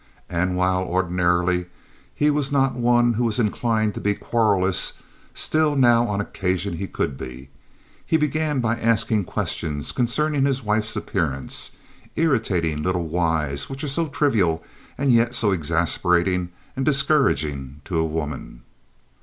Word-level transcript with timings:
And 0.31 0.57
while 0.57 0.81
ordinarily, 0.81 1.67
he 2.15 2.31
was 2.31 2.51
not 2.51 2.73
one 2.73 3.13
who 3.13 3.25
was 3.25 3.37
inclined 3.37 3.93
to 3.93 4.01
be 4.01 4.15
querulous, 4.15 4.93
still 5.35 5.75
now 5.75 6.07
on 6.07 6.19
occasion, 6.19 6.77
he 6.77 6.87
could 6.87 7.19
be. 7.19 7.49
He 8.03 8.17
began 8.17 8.61
by 8.61 8.77
asking 8.79 9.25
questions 9.25 9.91
concerning 9.91 10.43
his 10.45 10.63
wife's 10.63 10.95
appearance—irritating 10.95 12.81
little 12.81 13.09
whys 13.09 13.69
which 13.69 13.83
are 13.83 13.87
so 13.87 14.07
trivial 14.07 14.63
and 14.97 15.11
yet 15.11 15.35
so 15.35 15.51
exasperating 15.51 16.49
and 16.75 16.83
discouraging 16.83 17.81
to 17.85 17.99
a 17.99 18.03
woman. 18.03 18.63